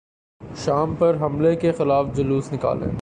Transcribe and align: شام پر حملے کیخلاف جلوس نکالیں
شام 0.55 0.93
پر 0.99 1.17
حملے 1.21 1.55
کیخلاف 1.55 2.05
جلوس 2.15 2.51
نکالیں 2.53 2.91